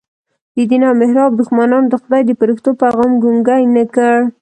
د 0.55 0.57
دین 0.69 0.81
او 0.87 0.93
محراب 1.01 1.31
دښمنانو 1.39 1.87
د 1.89 1.95
خدای 2.01 2.21
د 2.25 2.31
فرښتو 2.39 2.71
پیغام 2.81 3.11
ګونګی 3.23 3.63
نه 3.75 3.83
کړ. 3.95 4.15